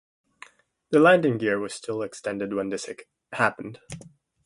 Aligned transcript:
The 0.89 0.99
landing 0.99 1.37
gear 1.37 1.59
was 1.59 1.75
still 1.75 2.01
extended 2.01 2.55
when 2.55 2.69
this 2.69 2.89
happened. 3.33 3.79